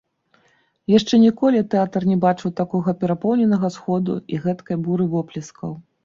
[0.91, 5.71] Яшчэ ніколі тэатр не бачыў такога перапоўненага сходу і гэткай буры воплескаў.